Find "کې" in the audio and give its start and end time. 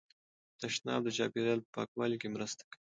2.21-2.33